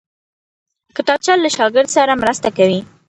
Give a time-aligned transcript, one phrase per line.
[0.95, 2.79] کتابچه له شاګرد سره مرسته کوي